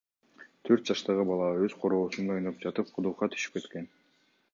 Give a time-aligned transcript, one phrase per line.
[0.69, 3.87] Төрт жаштагы бала өз короосунда ойноп жатып кудукка түшүп кеткен.